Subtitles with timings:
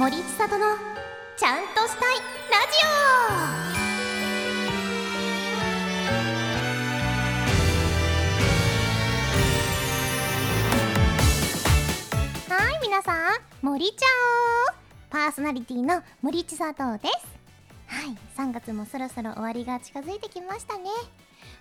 [0.00, 0.64] 森千里の
[1.36, 1.58] ちゃん。
[1.74, 2.16] としたい
[2.50, 2.78] ラジ
[12.48, 13.16] オはい皆さん。
[13.60, 14.06] 森ちゃ
[14.72, 14.74] ん。
[15.10, 17.26] パーソナリティの森千里です
[17.86, 20.88] はい3月もそろそろ終わりが近づいてきましたね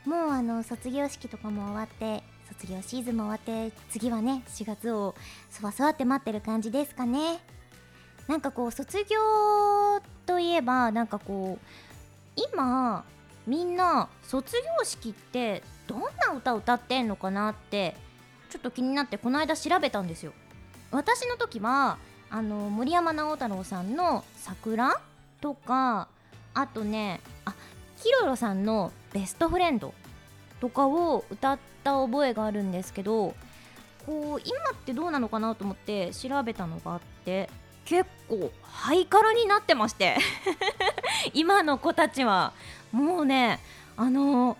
[0.05, 2.23] もうあの卒業式とかも終わって
[2.57, 5.13] 卒業シーズンも終わって次はね4月を
[5.49, 7.41] そわそわって待ってる感じですかね
[8.29, 9.17] なんかこう卒業
[10.27, 13.03] といえばなんかこう今
[13.47, 17.95] みんな卒業式ってどんな歌歌ってんのかなって
[18.51, 20.33] ちょっと気になってこの間調べたんですよ。
[20.91, 21.97] 私の時は
[22.29, 25.01] あの森山直太朗さんの「桜」
[25.41, 26.07] とか
[26.53, 27.55] あとねあ
[27.97, 29.95] ヒロロさんの「ベストフレンド」
[30.61, 33.33] とかを歌った覚えがあるんですけど
[34.05, 37.49] こう今ってどうなのかなと思って調べたのがあって
[37.89, 40.15] 結構ハイカラになってまして。
[41.33, 42.53] 今の子たちは。
[42.91, 43.59] もうね
[43.97, 44.57] あの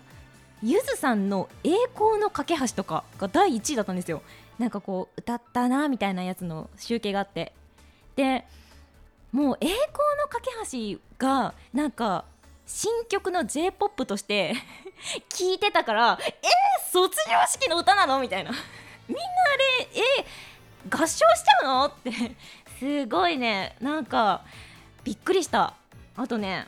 [0.62, 4.22] ゆずさんの「栄光の架け橋」とかが第1位だったんですよ。
[4.58, 7.52] なんかこう歌ったなみたいなやつの集計があって。
[8.16, 8.44] で
[9.30, 9.78] もう「栄光
[10.20, 10.50] の架け
[10.96, 12.24] 橋」がなんか
[12.66, 14.54] 新曲の j p o p として
[15.30, 18.50] 聞いてたからえー、卒業式の歌なのみたいな。
[19.06, 22.10] みんなあれえー、合唱しちゃうのって
[22.80, 23.76] すごいね。
[23.82, 24.42] なんか
[25.04, 25.74] びっくりした。
[26.16, 26.66] あとね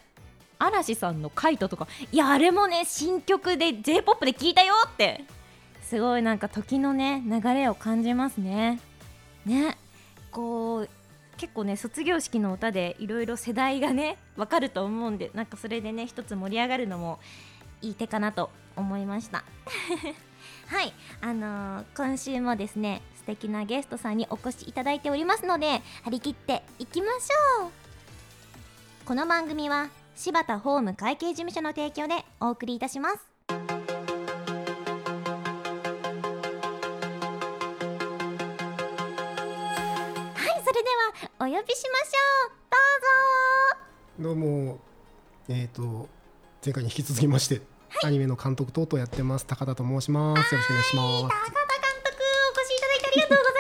[0.59, 1.89] 嵐さんの「カイト」とか。
[2.13, 5.25] いやあれもね新曲で j p o p で聞いたよって。
[5.81, 8.79] すごいなんか時のね流れを感じますね。
[9.47, 9.79] ね。
[10.31, 10.89] こう
[11.39, 17.21] 結構ね卒業式の歌でいろいろ世代がね分かると思うんでなんかそれでね一つ盛り上がるのも
[17.81, 19.45] いい手かなと思いました。
[20.69, 20.93] はい。
[21.23, 27.71] あのー、今週もですね素敵なゲストさんにお越しいただいておりますので張り切っていきましょう。
[29.07, 33.33] この番組は柴田ホーム会計事務所の提供でお送りいたします。
[41.39, 42.53] お呼びしましょう。
[44.21, 44.31] どうぞ。
[44.31, 44.79] どうも。
[45.49, 46.09] えっ、ー、と
[46.65, 47.61] 前回に引き続きまして、は
[48.05, 49.47] い、アニメの監督等々やってます。
[49.47, 50.55] 高田と申します。
[50.55, 51.72] よろしくお願いします
[53.15, 53.53] りがとうござい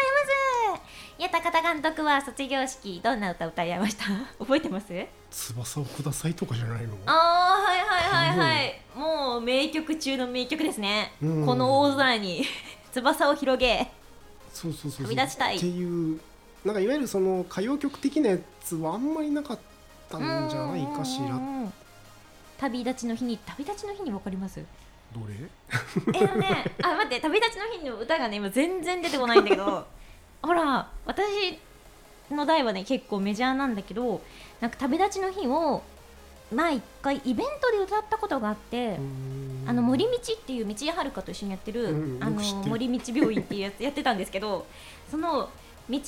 [0.73, 0.83] ます。
[1.19, 4.05] いや高田監督は卒業式どんな歌歌いました？
[4.41, 4.87] 覚えてます？
[5.31, 6.95] 翼をくださいとかじゃないの。
[7.07, 12.45] ああはいはいはいはい、もう名曲中の名曲ですね、この大空に
[12.93, 13.91] 翼を広げ
[14.53, 15.57] そうそうそう飛び出したい。
[15.57, 16.21] っていう
[16.65, 19.59] なんかいわゆるその歌謡曲的なやつはあんまりなかっ
[20.11, 21.39] たんじゃないかしら。
[22.59, 24.61] 旅立ちの日に旅立ちの日に分かります？
[25.15, 25.35] どれ？
[26.15, 29.87] えのねあ待って旅立ちの日の歌がね今全然出てこないんだけど
[30.43, 31.59] ほら私
[32.31, 34.23] の代はね結構メジャーなんだけど
[34.61, 35.83] なんか旅立ちの日を
[36.53, 38.99] 前一回イベントで歌ったことがあって
[39.67, 44.67] あの森道っていう道井遥と一緒にやってる、うん、あの森道病院っていうやつやってたんですけど
[45.11, 45.49] その
[45.89, 46.01] 道井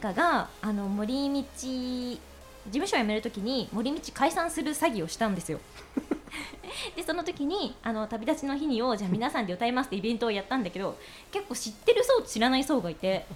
[0.00, 2.18] 遥があの森道
[2.66, 5.58] 事務所を辞めるときに森道解散する詐欺をしたんですよ。
[6.96, 10.96] でその時にあの旅立ちの日にをじゃあ皆さんで歌いますってイベントをやったんだけど
[11.30, 13.26] 結構知ってる層と知らない層がいて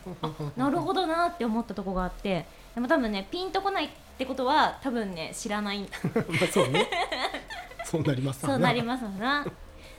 [0.56, 5.80] なるほどなって思ったとこがあってでも多分ねピンとこないってことは多分ね知らない。
[6.14, 6.88] まあそうね。
[7.84, 9.46] そうなりますそうなりますな。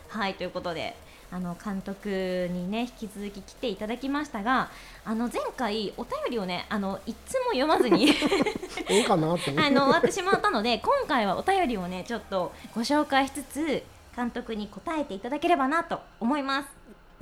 [0.09, 0.95] はいということで
[1.31, 4.69] あの監督にね引き続き来ていただきましたが
[5.03, 8.09] あの前回お便りをねあのいつも読まずに
[8.87, 13.83] ええかなってあの終わってしまったので今回はお便りをねちょっとご紹介しつつ
[14.17, 16.69] 監督に答えていただければなと思います。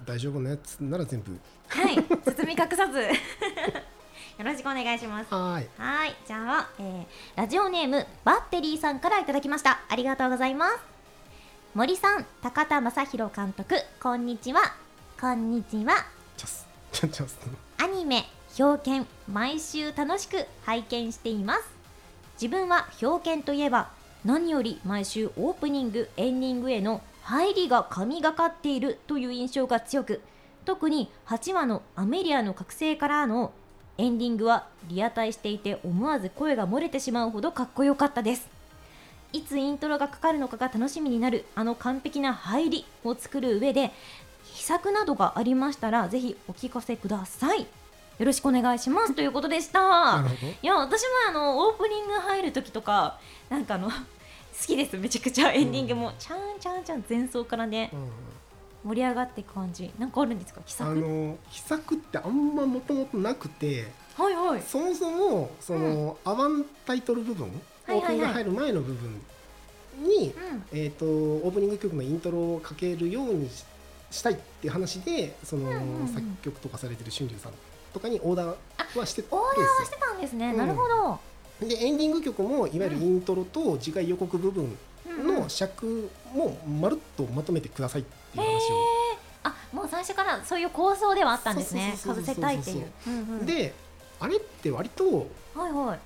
[0.05, 1.37] 大丈夫なやつなら全部。
[1.67, 1.95] はい。
[2.23, 3.01] 包み隠さず。
[4.37, 5.33] よろしくお願いします。
[5.33, 5.67] はい。
[5.77, 6.15] はい。
[6.25, 9.81] じゃあ、えー、ラジオネームバッテリーさんからいただきました。
[9.89, 10.94] ありがとうございます
[11.75, 14.61] 森さん高田正宏監督こんにちは。
[15.19, 16.05] こんにちは。
[17.83, 18.23] アニメ
[18.57, 21.63] 表剣毎週楽しく拝見しています。
[22.41, 23.89] 自分は表剣といえば
[24.23, 30.21] 何より毎週オープニングエンディングへの入りが神がかっているという印象が強く
[30.63, 33.51] 特に8話のアメリアの覚醒からの
[33.97, 38.54] エンディングはリアタイしていて思わず声が漏れてしまうほどかっこよかったです
[39.35, 41.45] いつイントロがかかるのかが楽しみになる。
[41.55, 43.91] あの完璧な入りを作る上で
[44.45, 47.61] 秘策などがありましたらぜひお聞かせください。
[47.61, 47.67] よ
[48.25, 49.13] ろしくお願いします。
[49.13, 50.23] ということでした。
[50.61, 53.95] いや私もあのオープニング入る時とかなんかあの 好
[54.65, 54.95] きです。
[54.97, 55.51] めちゃくちゃ。
[55.51, 57.89] エンディングも、うん、ちゃんちゃんちゃん前奏からね、
[58.85, 59.91] うん、盛り上がっていく感じ。
[59.99, 60.61] なんかあるんですか？
[60.65, 60.89] 秘策？
[60.89, 64.61] あの秘策ってあんまもともとなくてはいはい。
[64.61, 67.51] そもそもその、アバンタイトル部分、
[67.87, 69.21] オープニングが入る前の部分
[70.03, 70.63] に、うん。
[70.71, 73.65] えー、とオープニング曲のイントロをかけるようにし
[74.11, 76.07] したいっていう話でその、うんうんうん。
[76.07, 77.51] 作曲とかされてる春龍さん
[77.93, 80.57] とかにオーダーはしてるんオーダーはしでてたんですね、うん。
[80.57, 81.19] なるほど。
[81.59, 84.77] すよでエンディング曲もいわゆるイントロと次回予告部分
[85.23, 88.59] の尺もまるっとまとめてくださいっていう話を、
[89.43, 91.95] あもう最初からそういう構想ではあったんですね。
[92.03, 92.91] かぶせたいっていう。
[93.07, 93.45] うんうん。
[93.45, 93.73] で
[94.19, 95.27] あれって割と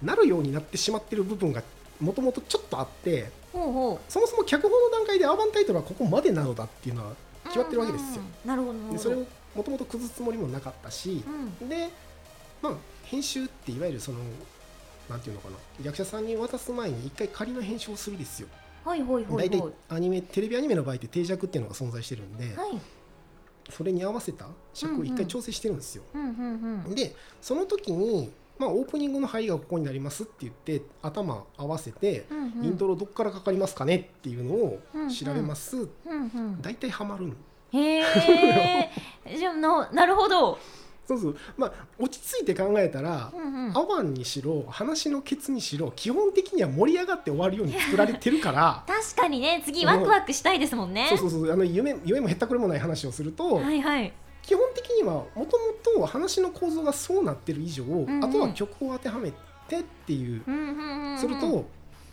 [0.01, 1.63] なるようになってしまってる部分が
[1.99, 7.15] もともとちょっとあってそもそも脚本の段階でアーバンタイトルはここまでなのだっていうのはう
[7.45, 8.21] 決まってるわけですよ。
[8.43, 9.25] うんなるほどでそれを
[9.55, 11.23] もともと崩すつもりもなかったし
[11.61, 11.69] う、ん。
[11.69, 11.89] で、
[12.61, 12.73] まあ、
[13.03, 14.19] 編集っていわゆるその
[15.09, 15.55] なんていうのかな。
[15.83, 18.47] 役者さんに渡す前に一回仮の編集をするですよ。
[18.85, 19.49] はいはいはいい。
[19.49, 22.79] 体アニメテレビアニメの場合って定着っていうのが存在してるんで、はい。
[23.71, 26.03] それに合わせた尺を一回調整してるんですよ。
[26.13, 26.95] うんうんうん。
[26.95, 32.65] でその時に、まあ、オープニングの入りがここになりますって言って頭合わせて、うんうん。
[32.65, 34.79] イントロどっからかかりますかねっていうのを
[35.09, 36.61] 調べます、うんうん。
[36.61, 37.33] 大体ハマるの。
[37.71, 38.89] へえ
[39.37, 40.59] じゃあななるほど。
[41.07, 41.37] そうそう。
[41.57, 43.77] まあ落ち着いて考えたら、うんうん。
[43.77, 48.83] アワンにしろ話のケツにしろ基本的には盛り上がって終わるように作られてるから。
[48.93, 49.61] 確かにね。
[49.65, 51.07] 次ワクワクしたいですもんね。
[51.09, 51.51] そうそうそう。
[51.51, 54.11] あの夢夢もへったくれもない話をすると、はいはい
[54.49, 55.47] 基本的にはもとも
[55.99, 58.25] と話の構造がそうなってる以上、んうん。
[58.25, 59.31] あとは曲を当てはめ
[59.67, 60.41] てっていう、
[61.19, 61.67] すると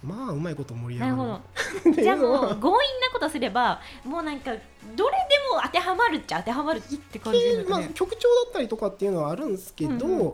[0.05, 1.41] まあうまいこと盛り上が
[1.83, 1.97] る。
[1.97, 7.91] じゃあもうは強引なことすればもうなんかどれでも当てはまるっちゃ当てはまるって感じですまあ、ね。
[7.94, 10.33] 曲調だったりとかっていうのはあるんですけど、うんうん。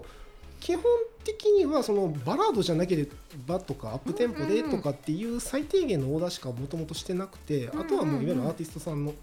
[0.58, 0.82] 基本
[1.22, 3.06] 的にはそのバラードじゃなけれ
[3.46, 9.14] ばとかアップテンポでとかっていう最低限のオーダーしかもともとしてなくて、あとはもういわゆるアーティストさんの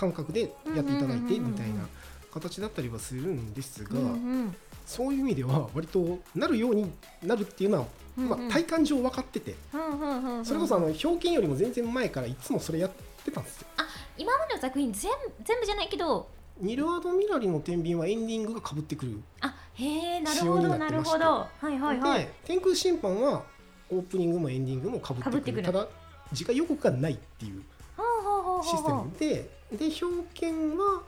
[0.00, 1.86] 感覚でやっていただいてみたいな
[2.32, 3.90] 形だったりはするんですが、
[4.86, 6.90] そういう意味では割となるように
[7.22, 7.86] なるっていうのは、
[8.16, 9.54] まあ、体感上分かってて、
[10.42, 12.90] それこそあの表現よりも全然前からいつもそれやっ
[13.24, 13.66] てたんですよ。
[14.16, 15.10] 今までの作品全
[15.44, 16.26] 全部じゃないけど。
[16.58, 19.84] ニルアド・ミラリの天秤はエンディングがかぶってくるあへ
[20.16, 21.24] えなるほどなるほど。
[21.24, 22.20] はいはいはい。
[22.20, 23.42] で天空審判は
[23.90, 25.38] オープニングもエンディングもかぶってくる。
[25.38, 25.62] 被ってくる。
[25.62, 25.88] ただ
[26.34, 27.62] 次回予告がないっていう
[28.62, 31.02] システムでで表現は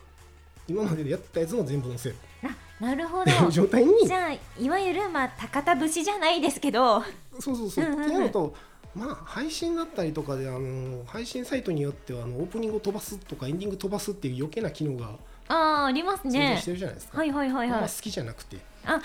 [0.69, 2.17] 今まででやったやつも全部載せる。
[2.45, 3.51] あなるほど。
[3.51, 4.07] 状態に。
[4.07, 7.03] じゃあいわゆるまあ高田節じゃないですけど。
[7.39, 8.05] そうそうそう、うんうんうん。
[8.05, 8.55] っていうのと
[8.95, 15.11] まあ配信だったりとかであの配信サイトによってはあのオープニングを飛ばすとかエンディング飛ばすっていう余計な機能が
[15.49, 16.59] あーありますね。
[16.61, 17.81] してるじゃないですか、はいはいはいはい。
[17.83, 18.59] ま好きじゃなくて。
[18.85, 19.01] あ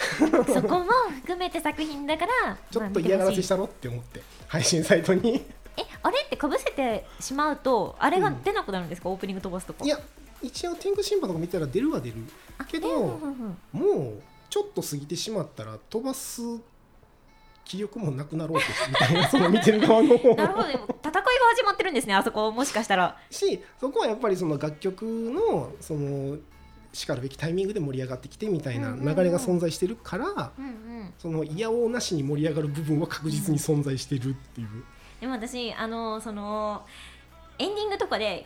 [0.47, 0.85] そこも
[1.21, 5.45] 含めて作品だから ちょっと嫌がらせしたろって思って配信サイトに
[5.77, 6.21] えあれ？
[6.25, 9.99] ってかぶせてしまうとあれが出なくなるんですか、オープニング飛ばすとかいや
[10.41, 11.91] 一応天空審判とか見たら出る。
[11.91, 12.15] は出る
[12.67, 13.79] けど、うんうんうん。
[13.79, 16.41] もうちょっと過ぎてしまったら飛ばす
[17.65, 20.37] 気力もなくなろうとみたいな その見てる側のなるほど。
[20.37, 21.21] 戦いが
[21.55, 22.51] 始まってるんですねあそこ。
[22.51, 23.17] もしかしたら。
[23.29, 26.37] しそこはやっぱりその楽曲のその
[26.93, 29.15] しかるべきタイミングで盛り上がってきてみたいなうんうんうん。
[29.15, 30.69] 流れが存在してるから、うんう
[31.03, 31.13] ん。
[31.17, 34.67] そのいやおうなしに盛り上がる部分は確実に存在してるっていう、
[35.19, 36.85] でも私あのその
[37.59, 38.45] エンディングとかで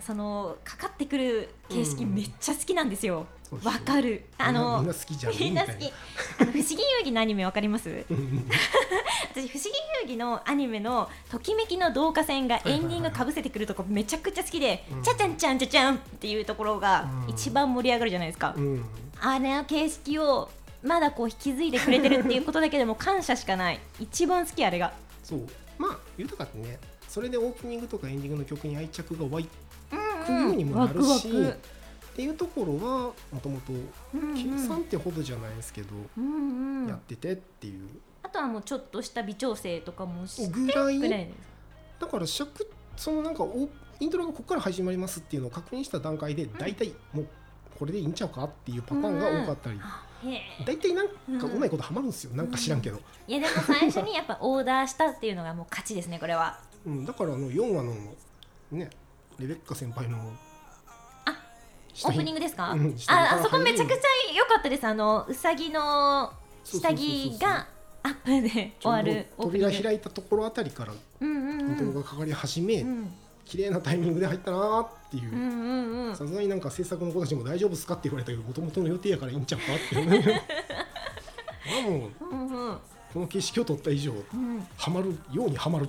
[0.00, 3.26] そのかかってくる形式うんめっちゃ好きなんですよ。
[3.42, 4.24] そうでしょわ、かる。
[4.38, 5.74] あのみんな好きじゃんみんな好き。
[6.40, 7.88] あの不思議遊戯のアニメわかります？
[9.34, 9.70] 私不思議
[10.00, 15.02] 遊戯のアニメのときめきの導火線がエンディングかぶせてくるとこめちゃくちゃ好きで、うん。
[15.02, 17.30] ちゃちゃんちゃんちゃちゃんっていうところがうん。
[17.30, 18.84] 一番盛り上がるじゃないですか、うん。
[19.20, 20.50] あれの形式を
[20.82, 23.80] まだこう引き継いでくれてるっていうことだけでも感謝しかない。
[23.98, 24.92] 一番好きあれが。
[25.24, 25.48] そう
[25.78, 26.78] まあ豊かってね
[27.08, 36.88] それでオープニングとかエンディングの曲に愛着が湧くようにもなるし、っていうところはもともとうん計算ってほどじゃないですけど、うんうん。
[36.88, 37.88] やっててっていう。
[38.22, 41.26] あとはもうちょっとした微調整とかもしてぐらいぐらい？
[41.26, 41.34] です
[42.00, 43.68] だから尺そのなんかお
[44.00, 47.26] イントロがここから始まりますっていうのを確認した段階で大体もう
[47.78, 49.82] これでいいんちゃうかっていうパターンが多かったり、へえ
[50.64, 51.08] 大体なん
[51.38, 56.58] かうまいことハマるんですよ、なんか知らんけど、いやでも最初にやっぱオーダーしたっていうのがもう勝ちですねこれは。
[56.84, 57.94] うん、だからあの4話の
[58.70, 58.90] ね
[59.38, 60.18] レベッカ先輩の
[62.04, 63.96] オープニングですか、うんああそこめちゃくちゃ
[64.34, 64.86] 良かったです。
[64.86, 66.32] あのうさぎの
[66.64, 67.66] 下着が
[68.02, 73.12] アップで終わる扉開いたところあたりからうんうんイントロうんがかかり始め、うん
[73.46, 76.14] 綺麗なタイミングで入ったなーっていう。
[76.14, 80.34] さすがになんか制作の子たちも大丈夫ですかって言われたけどもともとの予定やからいいんちゃうかっていう
[81.78, 82.78] あもううんうん。
[83.14, 85.88] この景色を撮った以上うん、ハマるようにハマる。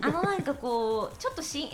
[0.00, 1.68] あのなんかこうちょっとし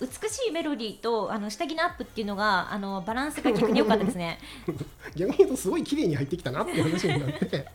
[0.00, 4.38] 美しいメロディーとあの下着のアップっていうのがあのバランスが逆に良かったですね。
[5.14, 7.66] 逆に言うとすごい綺麗に入ってきたなっていう話になって。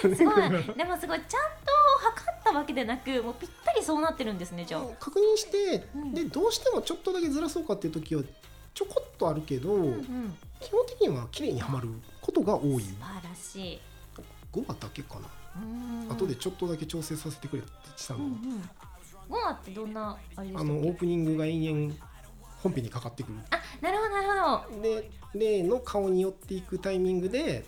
[0.00, 0.14] すごい。
[0.16, 1.72] でもすごいちゃんと
[2.16, 4.82] 測ったわけでなくもうぴったりそうなってるんですねじゃあ。
[5.00, 8.22] 確認して、うんでどうしてもちょっとだけずらそうかっていう時は
[8.74, 11.88] ちょこっとあるけど、うんうん、基本的には綺麗にはまる
[12.20, 13.80] ことが多い素晴らしい。
[14.52, 15.20] 5話だけかな、
[15.56, 18.38] うん後でちょっとだけ調整させてくれってしたの、うんうん。
[19.28, 21.94] ゴマってどんなあれでしたあのオープニングが延々
[22.62, 24.82] 本編にかかってくるあなるほどなるほど。
[24.82, 27.66] で例の顔に寄っていくタイミングで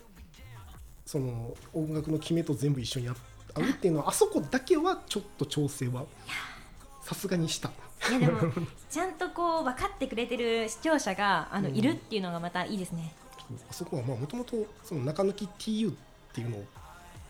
[1.05, 3.09] その音楽の決めと全部一緒に
[3.55, 6.05] 合うっていうのはあそこだけはちょっと調整は
[7.03, 7.71] さすがにした。
[8.11, 8.41] いやでも
[8.89, 11.77] ちゃんとこう分かってくれてる視聴者があの、うん。
[11.77, 13.13] いるっていうのがまたいいですね。
[13.69, 14.57] あそこはもともと
[14.93, 15.95] 中抜き TU っ
[16.33, 16.65] ていう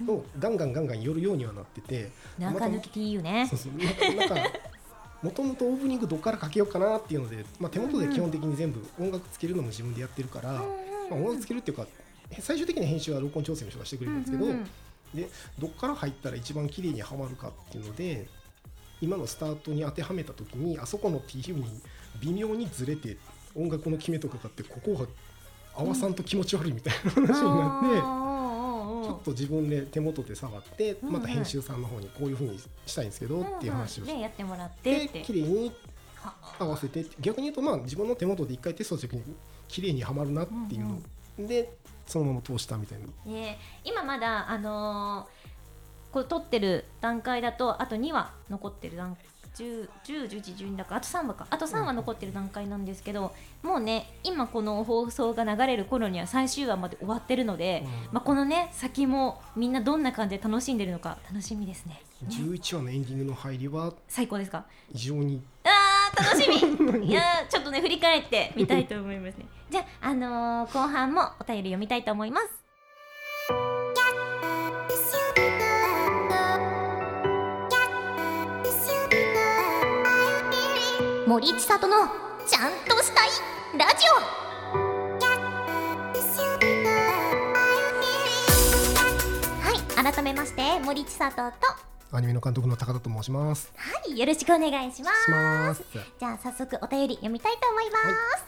[0.04, 3.46] のをガンガンガンガン寄るようにはなってて、中抜き TU ね。
[3.48, 3.58] そう。
[3.58, 4.14] そう。
[4.14, 4.58] ななんか
[5.22, 10.60] もともとオープニングどっからかけようかなっていうので、まあ、手元で基本的に全部音楽つけるのも自分でやってるから、ま
[11.10, 11.86] あ、音楽つけるっていうか
[12.38, 14.46] 最終的な編集は録音調整の人がしてくれるんですけど、
[15.14, 18.28] でどっから入ったら一番綺麗にはまるかっていうので
[19.00, 21.64] 今のスタートに当てはめた時にあそこの TU に
[22.20, 23.16] 微妙にずれて
[23.54, 25.06] 音楽の決めとかがあってここが
[25.74, 28.30] 合わさんと気持ち悪いみたいな話になって。
[29.00, 35.22] ちょっと自分で手元で触ってまた編集さんの方にこういうふうにしたいんですけどっていう話をしてでやってもらってでって。
[35.22, 35.72] 綺麗に
[36.16, 39.22] は合わせて逆に言うとまあ自分の手元で一回テストした時に
[39.68, 40.98] 綺麗にはまるなっていうの
[41.38, 43.32] でそのまま通したみたいな。
[43.32, 43.58] ね。
[43.84, 45.50] 今まだあのー
[46.12, 49.16] こう撮ってる段階だとあと2話残ってる段
[49.54, 51.46] 10、10、11、12だからあと3話か。
[51.50, 53.32] あと3話残ってる段階なんですけど、
[53.62, 58.14] もうね今この放送が流れる頃には最終話まで終わってるので、うん。
[58.14, 62.02] まあ、このね先もみんなどんな感じで楽しんでるのか楽しみですね。
[62.28, 64.64] 11話のエンディングの入りは最高ですか？
[64.92, 65.70] 異常にあー
[66.16, 67.06] 楽しみ。
[67.08, 69.46] いやーちょっとね振り返ってみたいと思いますね。
[69.70, 72.60] じゃあ、あのー後半もお便り読みたいと思います。
[81.26, 81.96] 森千里の
[82.44, 83.28] ちゃんとしたい
[83.78, 84.40] ラジオ。
[89.62, 91.52] はい改めまして森千里とは
[92.12, 93.72] アニメの監督の高田と申します。
[94.08, 95.10] いよろしくお願いしま
[95.74, 95.84] す。
[96.18, 97.98] じゃあ早速お便り読みたいと思いま
[98.36, 98.44] す。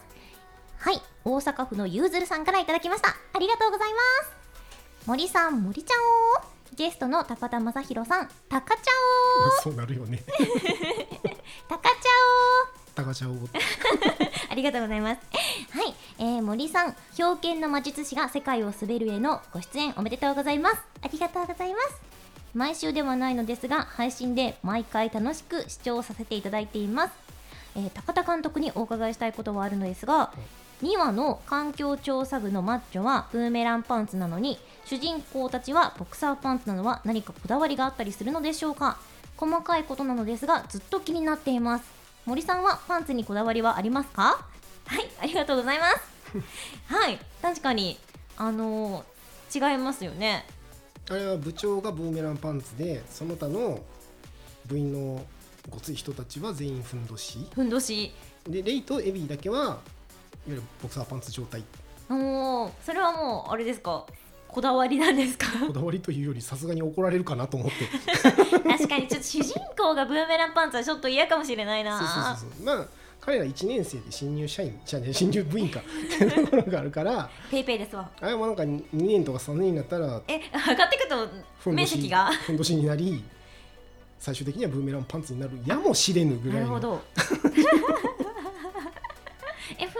[0.79, 3.09] はい、大阪府のゆうずるさんからいただきました。
[3.09, 5.07] ありがとうございます。
[5.07, 5.97] 森さん森ちゃん
[6.43, 8.29] おゲストの高田正宏さん。
[8.49, 8.91] たかちゃ
[9.63, 10.23] そうなるよね。
[11.69, 12.09] おたかちゃ
[12.95, 13.47] 高ちゃんを
[14.49, 15.21] ありがとうございます。
[15.73, 20.77] おはい、えー、森さん表剣の魔術師が世界を滑るへのご出演おめでとうございます。
[21.01, 22.12] ありがとうございます
[22.53, 27.13] 毎週ではないのですが配信で毎回楽しく視聴させていただいています、
[27.75, 30.31] えー高田監督にお伺いしたいことはあるのですが
[30.83, 38.97] 2話の環境調査部のマッチョはブーメランパンツなのに主人公たちはボクサーパンツなのは何かこだわりがあったりするのでしょうか？
[39.37, 41.85] 細かいことなのですがずっと気になっています。
[42.25, 44.45] 森さんはパンツにこだわりはありますか？
[44.85, 46.01] はい、ありがとうございます。
[46.93, 47.97] はい、確かに、
[48.37, 49.13] あのー
[49.71, 50.45] 違いますよね。
[51.09, 53.79] あれは部長がブーメランパンツでその他の
[54.65, 55.25] 部員の
[55.69, 58.13] ごつい人たちは全員ふんどしふんどし。
[58.47, 59.79] でレイとエビーだけはいわ
[60.47, 61.63] ゆるボクサーパンツ状態
[62.09, 64.05] おお、それはもう、あれですか？
[64.49, 65.47] こだわりなんですか？
[65.65, 67.87] こだわりというよりさすがに怒られるかなと思って
[68.67, 71.97] 確かに、ちょっと主人公がブーメランパンツはちょっと嫌かもしれないな。
[71.97, 72.87] そうそうそうそうまあ
[73.25, 75.83] 彼ら1年生で新入社員じゃね新入部員かっ
[76.17, 78.09] ていうところがあるからペイペイですわ。
[78.19, 81.07] あれもなんか2年とか3年になったらえ、上がってく
[81.63, 82.31] と、面積が。
[82.33, 83.23] ふんどしになり
[84.19, 87.01] 最終的にはブーメランパンツになるやもしれぬぐらのないるほど。
[89.79, 89.99] え、ふんど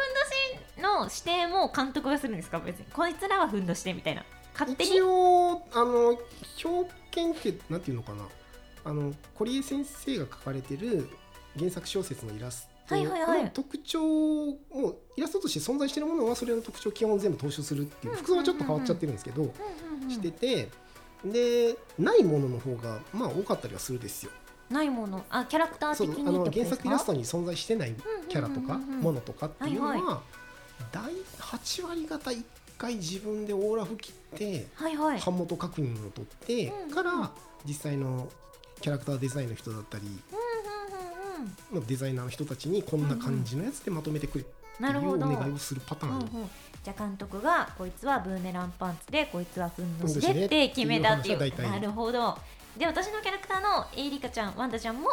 [0.75, 2.59] しの指定も監督がするんですか？
[2.59, 2.85] 別に。
[2.93, 4.25] こいつらはふんどしでみたいな。
[4.53, 5.01] 勝手に一。
[5.01, 6.17] 応あの
[6.63, 6.89] 表
[7.31, 8.23] 現ってなんていうのかな
[8.85, 11.07] あの堀江先生が書かれてる
[11.57, 13.43] 原作小説のイラストはいはいはい。
[13.43, 19.53] の特徴もイラストとして存在しているものはそれの特徴を基本全部踏襲するっていう服装はちょっと変わっちゃってるんですけど、
[20.09, 20.69] してて
[21.23, 24.31] でないものの方がまあ多かったりはするですよ。
[24.69, 25.23] ないもの？
[25.29, 27.95] あ、キャラクターそ的にうあの原作イラストに存在してない
[28.27, 30.01] キャラとかものとかっていうのは、はい
[30.91, 31.01] 大
[31.39, 32.43] 8割方1
[32.77, 35.19] 回自分でオーラ吹切ってはいはい。
[35.19, 37.31] 版元確認を取ってから
[37.65, 38.27] 実際の
[38.81, 40.03] キャラクターデザインの人だったり
[41.71, 45.17] のデザイナーの人たちにこんな感じのやつでまとめてくれっていうお。
[45.17, 46.13] 願いをするパターン。
[46.13, 46.27] うんうん。
[46.83, 51.61] じゃあ監督がこいつはブーメランパンツでこいつはふんどしででって決めたっていう。
[51.61, 52.37] なるほど。
[52.77, 55.07] で私のキャラクターのエイリカちゃんワンダちゃんも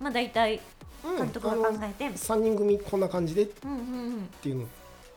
[0.00, 0.60] まあ大体
[1.04, 1.16] うん。
[1.16, 3.82] 監督が考えて、3人組こんな感じでっうんうんう
[4.18, 4.68] んていうのを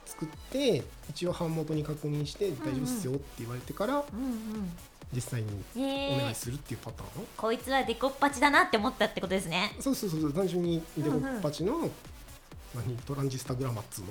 [0.06, 4.70] 作って一応版元に確認して大丈夫っすよって言われてからうん
[5.14, 9.76] 実際にお願いするっていうパターン、こいつはデコっぱちだなって思ったってことですね。
[9.80, 11.90] そうそうそう単純にデコッパチの、
[12.76, 12.96] 何？
[12.98, 14.08] トランジスタグラマっつうの？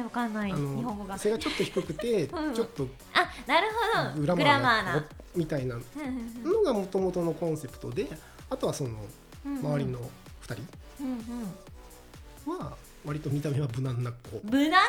[0.00, 0.52] あわかんない。
[0.52, 1.14] あ日本語が。
[1.14, 3.68] の背がちょっと低くて うんちょっとあなる
[4.14, 4.20] ほど。
[4.20, 5.06] グラマーなな。
[5.36, 5.76] みたいな。
[5.76, 5.82] うん
[6.44, 8.08] うんのがもともとのコンセプトで
[8.50, 8.90] あとはその
[9.44, 9.60] うんうん。
[9.60, 10.00] 周りの
[10.48, 10.58] 2
[11.00, 11.20] うんうん。
[12.44, 14.40] 人は割と見た目は無難な子。
[14.42, 14.88] 無難か？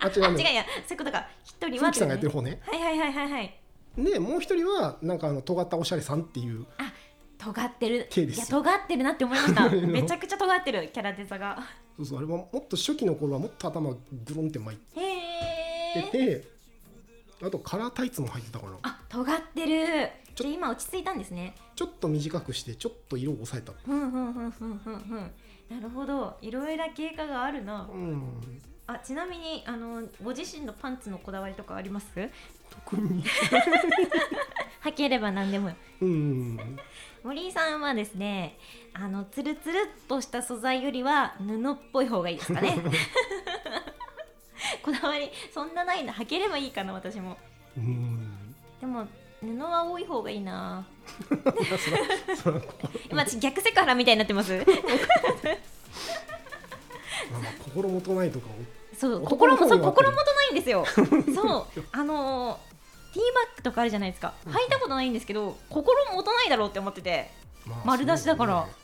[0.00, 1.28] あ違う違ういやそういうことか。
[1.44, 2.60] 一人は鈴木さんがやってる方ね。
[2.66, 3.54] はいはいはいはいはい
[3.96, 6.66] でもう一人はなんかあの尖ったおしゃれさんっていう。
[7.38, 8.08] 尖ってる。
[8.14, 9.68] いや尖ってるなって思いました。
[9.70, 11.58] めちゃくちゃ尖ってるキャラデザが。
[11.96, 13.98] そうそうあれはもっと初期の頃はもっと頭グ
[14.34, 16.53] ロンって巻いへてえて
[17.46, 18.72] あとカラータイツも入ってたかな。
[18.82, 20.08] あ尖ってる。
[20.36, 21.54] で今落ち着いたんですね。
[21.76, 23.72] ちょっと短くしてちょっと色を抑えた。
[23.84, 25.30] ふんふんふんふんふんふん
[25.70, 26.36] なるほど。
[26.42, 27.88] いろいろ経過があるな。
[27.92, 28.22] うん。
[28.86, 32.06] あちなみにあのご自身のパンツのこだわりとかあります？
[32.70, 33.24] 特に。
[34.84, 35.70] 履ければ何でも。
[35.70, 36.78] ようん。
[37.22, 38.58] 森井さんはですね
[38.92, 42.76] あのつるつるっとした素材よりは布っぽい方がいいですかね
[44.84, 47.38] こだわりそんなないな履ければいいかな私も。
[47.76, 48.54] うん。
[48.80, 49.06] でも
[49.40, 50.86] 布は多い方がいいな。
[53.10, 54.52] 今私逆セクハラみたいになってます。
[57.32, 58.46] まあまあ心もとないとか
[58.98, 60.84] そう男心もそう心もとないんですよ。
[60.94, 62.74] そうあのー
[63.14, 64.34] ティーバッグとかあるじゃないですか。
[64.46, 67.30] うん履いたことないんですけど心もとないだろうって思ってて。
[67.64, 68.66] まあ丸出しだから。
[68.66, 68.83] ね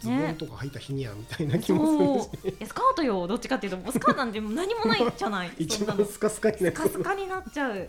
[0.00, 2.42] ズボンとか履いた日にはみたいな気もするし。
[2.42, 2.50] そう。
[2.50, 3.26] いやスカートよ。
[3.26, 5.52] どっちかっていうともうスカートなんて何もないじゃない。
[5.58, 7.88] 一番スカスカになスカスカになっちゃう。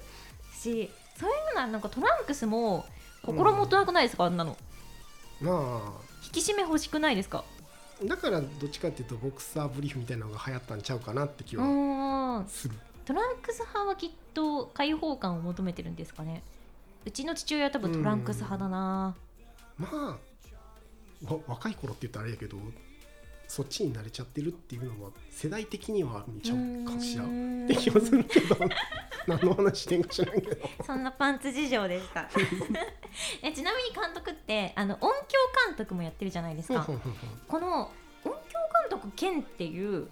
[0.60, 2.86] しそういうのはなんかトランクスも
[3.24, 4.57] 心もとなくないですか、あんなの。
[5.41, 5.93] ま
[6.24, 7.43] 引き締め欲しくないですか？
[8.01, 12.75] あだからどっちかっていうとボクサーブリーフみたいなのが流行ったんちゃうかなって気うはする。
[13.05, 16.43] トランクス派はきっと開放感を求めてるんですかね。
[17.05, 19.15] うちの父親は多分トランクス派だな。
[19.78, 20.17] まあわ
[21.47, 22.57] 若い頃って言ったらあれやけど
[23.47, 27.23] そっちに慣れちゃってるっていうのは世代的にはあるんちゃうかしら？
[27.23, 27.27] っ
[27.67, 28.55] て気はするけど
[29.27, 30.69] 何の話してんか知らんけど。
[30.86, 32.29] そんなパンツ事情でした
[33.43, 36.88] えちなみに監督ってあの音響監督もやってるじゃないですか。
[37.47, 37.91] この
[38.25, 38.33] 音響
[38.89, 40.07] 監督兼っていう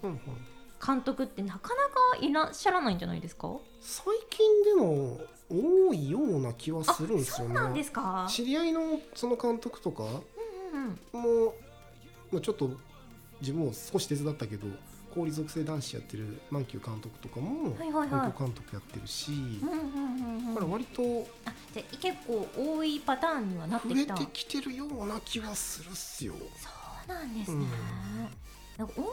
[0.86, 3.50] 監督ってなかなかいらっしゃらないんじゃないですか？
[3.82, 5.19] 最近でも
[5.50, 8.28] 多いような気はあするんですよそうなんでねすか？
[8.30, 10.04] 知り合いのその監督とか
[11.14, 11.54] も、
[12.32, 12.72] まあ、ちょっと
[13.40, 14.68] 自分も少し手伝ったけど
[15.14, 18.40] 氷属性男子やってる満球監督とかもはいはいはい。
[18.40, 21.02] 監督やってるし、だから割と
[21.46, 26.34] あじゃあ結構多いパターンにはなって増えきたてきてるような気はするっすよ。
[26.34, 26.70] そ
[27.06, 27.68] うなんですね、うん。
[28.78, 29.12] なんか音響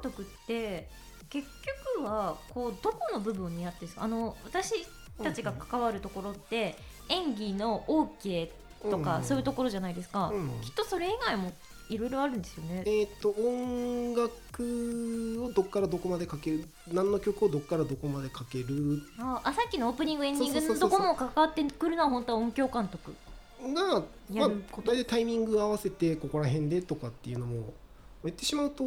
[0.00, 0.88] 監督って
[1.28, 1.48] 結
[1.96, 4.04] 局はこうどこの部分にやってるんですか？
[4.04, 4.86] あの私
[5.20, 6.76] たちが関わるところって
[7.08, 8.48] 演技の OK
[8.90, 10.48] とかそういうところじゃないですか、うん。
[10.60, 11.52] きっとそれ以外も
[11.88, 12.82] いろいろあるんですよね。
[12.86, 23.14] えっ、と音楽をどっからどこまでかける何の曲をどっからどこまでかけるああさっきのオープニングエンディングのとこも関わってくるのは本当は音響監督。
[23.62, 27.72] が、まあやるこ、大体タイミング合わせてここら辺でとかっていうのも
[28.24, 28.84] 言ってしまうと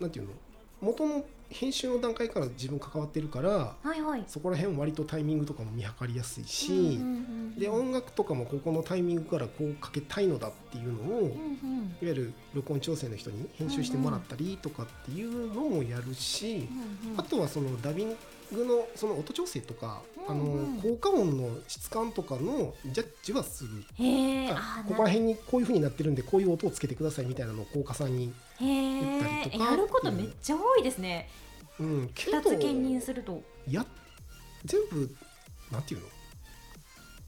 [0.00, 0.32] なんていうの？
[0.80, 4.24] 元の編集の段階から自分関わってるからはいはい。
[4.26, 6.88] そこら辺割とタイミングとかも見計りやすいし、うんうんう
[7.38, 11.28] んで音楽とかもここのタイミングからこうかけたいのだっていうのを、いわ
[11.62, 11.96] うんうん。
[12.00, 16.68] ゆる録音調整の人に編集してもらったりとかっていうのもやるし、
[17.04, 17.20] うんうん。
[17.20, 18.16] あとはそのダビン
[18.52, 20.76] グのその音調整とか、あうんうん。
[20.76, 23.70] の効果音の質感とかのジャッジはする。
[24.54, 31.28] ああここら辺にこういう風になってるんでこういう音をつけてくださいみたいなのを効果さんに、へ言ったえりとかやることめっちゃ多いですね。
[31.80, 33.42] うん、けど二つ兼任すると。
[33.68, 33.84] や
[34.64, 35.14] 全部
[35.70, 36.06] なんていうの？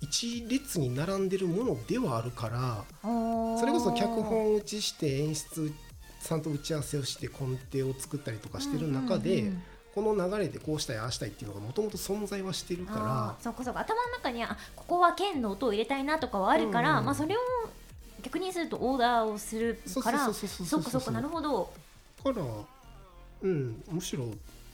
[0.00, 5.72] 一列に並んでるものではあるからそそれこそ脚本を打ちして演出
[6.20, 9.62] さんと打ち合わせをして根底を作ったりとかしてる中で、うんうんうん
[9.94, 13.80] この流れでこうしたいああしたいっていうのがもともと存在はしてるあかーそうかそうか。
[13.80, 16.98] 頭の中にはあここは剣の音を入れたいなとかはあるから、うん。
[16.98, 17.38] うんまあ、それを
[18.22, 20.18] 逆にするとオーダーをするらから。
[20.32, 21.72] そうかそうかなるほど。
[22.22, 22.42] から
[23.42, 24.24] うんむしろ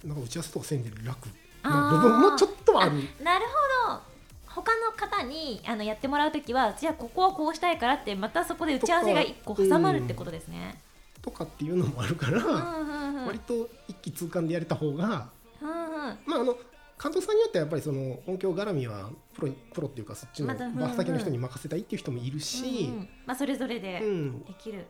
[0.05, 1.29] なんか打ち合わせとかせんで楽
[1.65, 1.71] あー。
[1.71, 2.93] な部分もちょっとはある。
[3.23, 3.45] なる
[3.87, 4.01] ほど。
[4.47, 10.81] 他の方にあのやってもらうときはじゃあここはこうしたいからってまたそこで打ち合わせが一個挟まるってことですね。
[11.23, 12.90] とかっていうのもあるから、うん
[13.27, 15.31] 割と一気通貫でやれた方が
[15.61, 15.77] うんうん。
[16.27, 16.57] まああの
[17.03, 20.87] 監督さんによってはやっぱりその音響絡みはプロにプロっていうかそっちのまたうんうん。
[20.87, 23.09] 畑の人に任せたいっていう人もいるし、うんうん。
[23.27, 24.45] まあそれぞれでうん。
[24.45, 24.87] できる、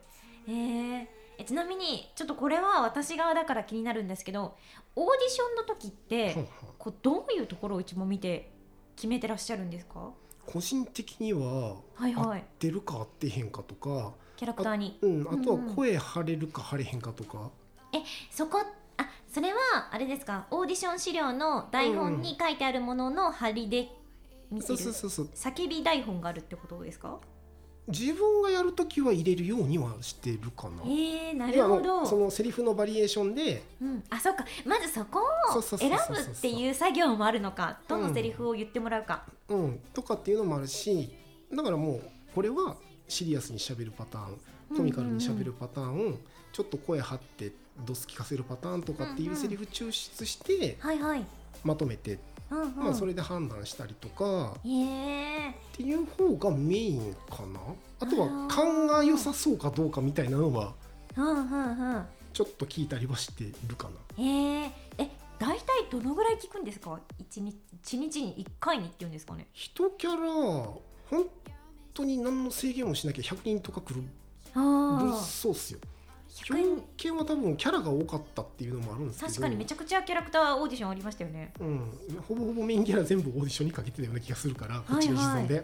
[0.47, 1.07] えー。
[1.37, 4.55] えちなみにちょっとこれは私側だから気になるんですけど
[4.95, 6.35] オーディションの時って、
[6.77, 8.51] こうどういうところを一番見て
[8.97, 10.11] 決めてらっしゃるんですか？
[10.45, 12.13] 個人的には合っはい。
[12.13, 14.99] はいてるか合ってへんかとか、キャラクターに。
[15.01, 15.75] うん、あとはうんうん。
[15.75, 17.49] 声張れるか張れへんかとか、
[18.29, 18.63] そこ
[18.97, 19.59] あそれは
[19.91, 20.45] あれですか？
[20.51, 23.89] オーディション資料の台本に書いてあるものの張りで
[24.51, 27.17] 見せる、そうそうそう叫び台本があるってことですか？
[27.87, 30.83] 自分がやるときは入れるようにはしてるかな。
[30.85, 32.01] えー、なるほど。
[32.01, 34.45] のそのセリフのバリエーションでうん、あそっか。
[34.65, 35.19] まずそこ
[35.55, 37.79] を選ぶっていう作業もあるのか？
[37.87, 41.11] どのセリフを言ってもらうか、うん、とかっていうのもあるし
[41.51, 42.01] だからもう
[42.35, 42.75] これは
[43.07, 44.21] シリアスにしゃべるパター
[44.75, 46.17] ンコミカルにしゃべるパターン、
[46.53, 50.77] ちょっと声張ってドス聞かせるパターンとかっていうセリフ抽出して
[51.63, 52.75] まとめて、うんうん。
[52.75, 54.67] まあ、それで判断したりとかえ。
[54.67, 57.59] ー、っていう方がメインかな？
[58.01, 60.73] あとは勘が良さそうかどうかみたいなのは
[62.33, 64.23] ちょっと聞いたりはしてるかな。
[64.23, 64.65] え。
[64.67, 66.99] ー、え大体どのぐらい聞くんですか？
[67.17, 69.47] 一日一日に1回にっていうんですかね？
[69.53, 70.17] 一キャラ
[71.09, 71.25] 本
[71.93, 74.03] 当に何の制限もしなきゃ100人とか来る
[74.53, 75.79] あそうっすよ。
[76.31, 79.31] 100表人現は多分キャラが多かったっていうのもあるんですけど。
[79.31, 81.53] 確かにめちゃくちゃキャラクターオーディションありましたよね。
[81.59, 85.55] うん、ほぼほぼメインキャラ全部オーディションにかけてたような気がするから、こっちの自存で。
[85.55, 85.63] だ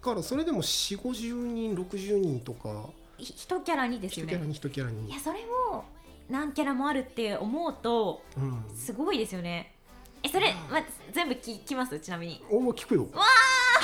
[0.00, 2.90] からそれでも4 5 0人60人とか。
[3.18, 4.34] ひ一キャラにですよね。
[4.34, 5.10] 1キャラに1キャラに。
[5.10, 5.40] いや、それ
[5.72, 5.84] を
[6.28, 9.74] 何キャラもあるって思うとうん、すごいですよね。
[10.22, 10.80] えそれ、ま、
[11.12, 11.98] 全部聞きます？
[11.98, 12.44] ちなみに。
[12.50, 13.08] おお聞くよ。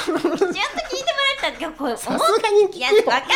[0.04, 0.52] ちゃんと聞いても
[1.42, 1.60] らった。
[1.60, 3.28] らこれ思さすがに聞いやくよわかん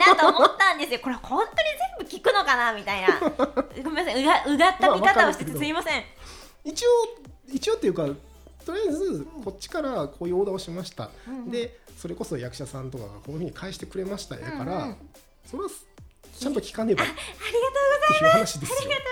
[0.00, 1.00] ないなと思ったんですよ。
[1.00, 3.20] これ本当に聞くのかなみたいな。
[3.82, 4.22] ごめんなさい。
[4.22, 6.04] うがうがった見方をしててすいません。
[6.64, 6.88] 一応
[7.52, 8.06] 一応っていうか
[8.64, 14.96] とりあえずこっちからこういうオーダーをしました、うんでそれこそ役者さんとかがこういうふうに返してくれましたやから、うんうん。
[15.44, 15.68] それは
[16.38, 17.26] ちゃんと聞かねばっありがと
[18.14, 18.78] うていう話ですよ。
[18.78, 19.02] ありがと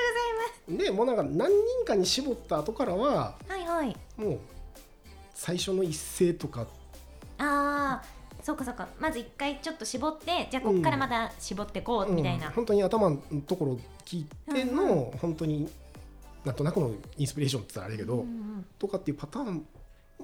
[0.74, 3.96] うでもうなんか何人かに絞った後からはございますはいはい。
[4.16, 4.38] もう
[5.34, 6.66] 最初の一声とか
[7.38, 7.85] ああ
[8.46, 8.86] そうかそうか。
[9.00, 12.52] まず一回ちょっと絞ってじゃあここからまた絞ってこうみたいな、うん。
[12.52, 15.68] 本当に頭のところ聞いての、うん本当に
[16.44, 19.66] なんとなくのインスピレーションって言ったらあれやけど、うんうんとかっていうパターン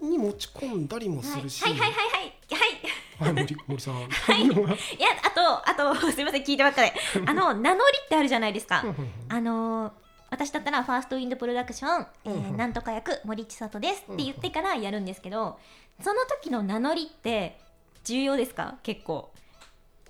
[0.01, 1.73] に持ち込んだりもはいするし、はい。
[1.73, 1.81] はい。
[1.81, 1.91] はい。
[1.91, 2.01] は
[3.25, 3.25] い。
[3.25, 3.35] はい。
[3.35, 3.43] はい。
[3.43, 3.99] 森森さん、い。
[3.99, 4.07] や
[5.25, 6.93] あとあとすいません聞いてばっかり。
[7.27, 8.85] あの名乗りってあるじゃないですか。
[9.29, 9.93] あのー
[10.31, 12.51] 私だったらファーストウィンドプロダクション、えーうん。
[12.53, 12.57] うん。
[12.57, 15.59] なんとか役森千里ですって言ってからやるんですけど、
[16.01, 17.59] その時の名乗りって
[18.05, 18.79] 重要ですか？
[18.83, 19.33] 結構。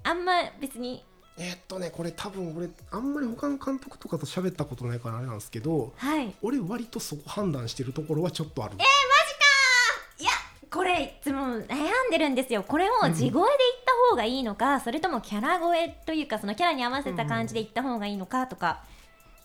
[0.02, 1.04] あんま別に。
[1.38, 6.34] えーっとねこれ多分俺あんまり他の監督とかと喋ったことないからあれなんですけどはい。
[6.42, 8.74] 俺割とそこ判断してるところはちょっとある。
[8.74, 10.30] いや
[10.70, 11.66] これいつも悩ん
[12.10, 12.62] でるんですよ。
[12.62, 18.82] これを地声で言った方がいいのか、それともキャラ声というかそのキャラに合わせた感じで言った方がいいのかとか、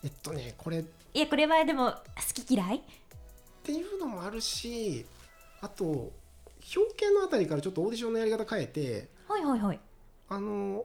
[0.02, 0.84] えっとねこれっ
[1.14, 1.98] いやこれはでも好
[2.34, 2.82] き嫌い？
[3.62, 5.04] ていうのもあるし
[5.60, 6.12] あと
[6.76, 9.80] 表現のあたりからちょっとオーディションのやり方変えてはいはいはい。
[10.28, 10.84] あの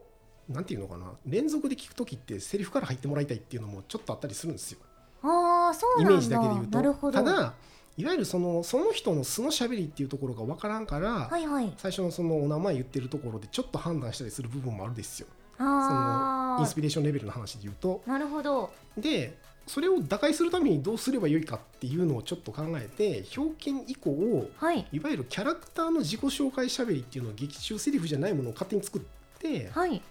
[0.49, 1.11] なんていうのかな。
[1.25, 4.79] 連続で聞く時ってセリフから入ってもらいたいっていうのもちょっとあったりするんですよ。
[5.21, 6.11] ああそうなんだ。
[6.11, 6.77] イメージだけで言うと。
[6.77, 7.17] なるほど。
[7.17, 7.53] ただ
[7.95, 11.73] いわゆるそのその人の素のしゃべりっていうところが分からんから、はいはい。
[11.77, 15.27] 最初のそのお名前言ってるところでちょっと判断したりする部分もあるですよ。
[15.57, 18.01] そああのインスピレーションレベルの話で言うと。
[18.05, 18.71] なるほど。
[18.97, 24.85] でそれを打開するためにどうすればよいかっていうのをちょっと考えて表現以降はい。
[24.91, 29.01] いわゆるキャラクターの自己紹介しゃべりっていうのを劇中セリフじゃないものを勝手に作っ
[29.39, 30.01] て、はい。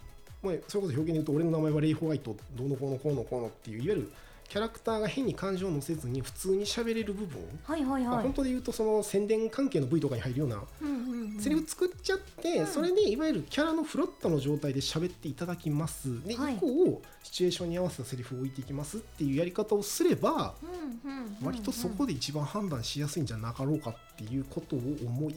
[0.43, 4.13] まあ、それこそ表現で言うと俺の名前はレイ・ホワイトどうのこうのこうのこうのっていういわゆる
[4.53, 8.05] キャラクターが変に感情を乗せずに普通に喋れる部分、はいはいはい。
[8.05, 12.67] まあ本当で言うとその宣伝関係の V とかに入るようなうんうんうんセリフ作っちゃって、うん。
[12.67, 16.23] それでいわゆるキャラのフラットの状態で喋っていただきます。
[16.27, 16.57] で、はい。
[16.57, 20.67] 以降シチュエーションに合わせたセリフを置いていきますっていうやり方をすればう
[21.09, 25.35] んうんうんうん割とそこで一番判断しやすいんじゃなかろうかっていうことを思い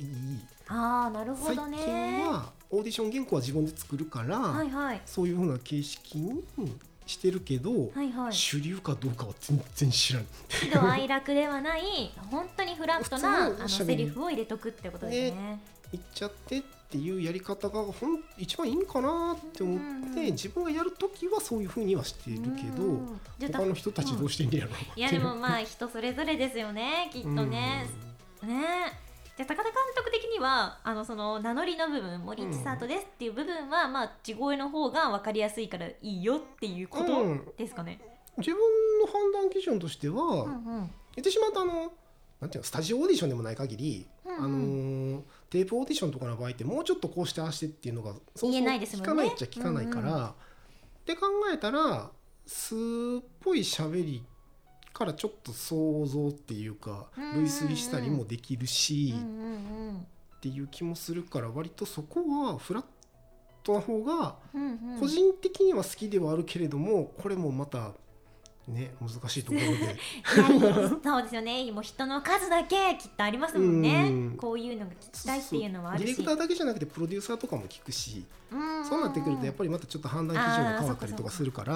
[0.67, 1.77] ああなるほ最どね。
[1.77, 5.01] 近はオーディション原稿は自分で作るから、はいはい。
[5.05, 6.43] そういうふうな形式に
[7.05, 8.33] してるけど、はいはい。
[8.33, 10.25] 主流かどうかは全然知らん。
[10.49, 15.59] 喜怒哀楽ではない本当にフラットなあのセリフを入れとくってことですね。
[15.91, 19.79] 言っちゃってっていうやり方がほん一番いいんかなって思っ
[20.13, 27.85] て、うん自分がやるときはそういうふうにはしてるけど、うん他の人たちどうしてんねやろ、いやでもまあ人それぞれですよねきっとね。
[28.43, 29.04] ね
[29.37, 37.47] じゃあ高田監督的にはあのその名乗りの部分森千里ですっていう部分は、まあ地声の方が分かりやすいからいいよっていうことうん。
[37.57, 37.99] ですかね、
[38.37, 38.59] 自分
[39.01, 40.91] の判断基準としては、うんうん。
[41.15, 41.91] 言ってしまうとあの
[42.39, 44.39] なんていうのスタジオオーディションでもない限り、うんうん。
[44.39, 49.11] あのーテープオーディションとかの場合ってもうちょっとこうしてああしてっていうのがそもそも言えないですもんね。
[49.11, 50.31] 聞かないっちゃ聞かないから、うんうっ
[51.05, 52.09] て考えたら
[52.47, 54.23] 素っぽい喋り
[54.95, 59.13] からちょっと想像っていうか類推したりもできるし、
[60.37, 62.85] っていう気もするから割とそこはフラッ
[63.61, 64.37] トな方が
[65.01, 67.91] 個人的には好きではあるけれどもこれもまた
[68.69, 69.97] ね難しいところで。
[71.03, 71.69] そうですよね。
[71.73, 74.07] もう人の数だけきっとありますもんね。
[74.09, 74.37] うん。
[74.37, 76.05] こういうのが聞きたいっていうのはあるし。
[76.05, 78.85] ディレクターだけじゃなくてプロデューサーとかも聞くし、うん。
[78.85, 81.73] そうなってくるとやっぱりまたちょっと判断基準が変わったりとかするから。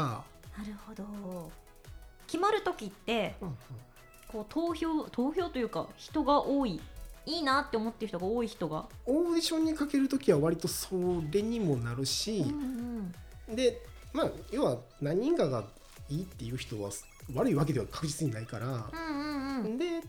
[0.58, 1.69] なるほど
[2.30, 3.56] 決まる時ってうんうん。
[4.28, 6.80] こう投票投票というか人が多い
[7.26, 10.90] いいなって思ってる人が多い人が、オーディションにかけるときは割とそ
[11.32, 13.12] れにもなるし、ん
[13.48, 13.82] で
[14.14, 15.64] まあ要は何人かが
[16.10, 16.90] いいっていう人は
[17.34, 19.78] 悪いわけでは確実にないから、うんうん。
[19.78, 20.02] で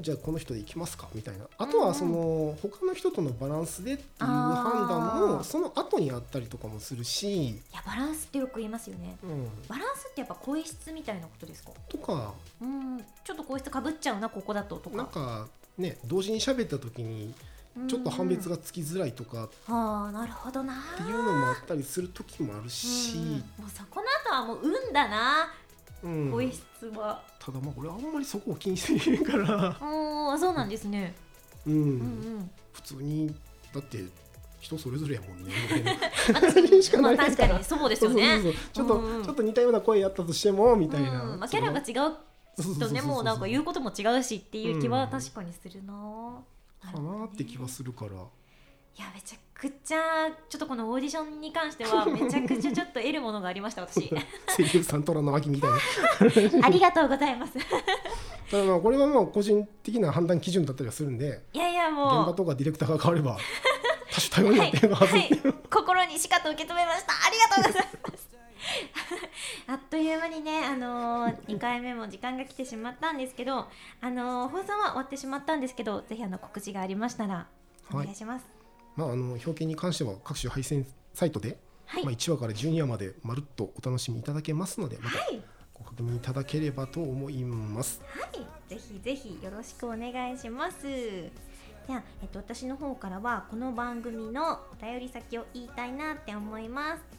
[0.00, 1.08] じゃあこの人でいきますか？
[1.14, 1.44] みたいな。
[1.58, 9.16] あとはその他の人とのバランスでっていう判断もその後にあったりとかもするし、いやバランスってよく言いますよね。
[9.22, 11.70] うん、バランスってやっぱ声質みたいなことですか？
[11.88, 12.34] とか。
[12.60, 13.04] うん。
[13.24, 14.96] ちょっと声質かぶっちゃうなここだととか。
[14.96, 17.34] なんかね同時に喋った時に
[17.88, 19.44] ちょっと判別がつきづらいとか。
[19.44, 23.32] っああなるほどなていうのもあったりする時もあるし、うん。
[23.32, 25.52] もうそこの後はもう運だな、
[26.04, 26.30] うん。
[26.30, 27.22] 声質は。
[27.38, 31.14] ただまあ俺あんまりそこを気にしてないから、おーそうなんですね。
[31.66, 31.72] うん。
[31.72, 31.84] うんう
[32.40, 32.50] ん。
[32.72, 33.34] 普通に
[33.72, 34.04] だって
[34.60, 35.52] 人それぞれやもんね。
[36.32, 37.48] 確かにしかまあないから。
[37.48, 38.52] 確かにそうですよそうねそうそう。
[38.72, 39.24] ちょっと、うんうん。
[39.24, 41.40] ちょっと似たような声やったとしてもみたいな、うん。
[41.40, 42.12] まあ、キャラが違う
[42.78, 45.92] とねもうなんか言うことも違うしっていう気は確かにするな、
[46.80, 48.12] かなって気はするから
[48.96, 54.08] いやめちゃくちゃちょっとこのオーディションに関しては めちゃくちゃちょっと得るものがありました私。
[54.08, 54.18] 声
[54.72, 55.76] 優さん虎の秋みたいな。
[56.66, 57.54] ありがとうございます。
[58.50, 62.26] ただまあこれはまあ個人的な判断基準だったりはするんでいやいや現もう。
[62.26, 63.38] 場とかディレクターが変われば
[64.12, 64.58] 多種多様に。
[64.58, 65.30] なはい、っていくはず、はい、
[65.70, 67.12] 心にしかと受け止めました。
[67.12, 68.34] ありがとうございます。
[69.66, 73.66] あっという間にね、あのー、2回目も時間が来てしまったんですけど、
[74.00, 77.46] あのー放送は終わってしまったんですけどぜひあの告知がありましたら
[77.92, 78.53] お願いします
[78.96, 85.40] まああの表敬に関しては各種配信サイトで、はい、まあ、1話から12話までまるっとお楽しみいただけますのでまたはい
[85.74, 88.00] ご確認いただければと思います。
[88.06, 90.84] はい、ぜひぜひよろしくお願いします。
[90.84, 97.13] では、えっと、私の方からはこの番組のお便り先を言いたいなって思います。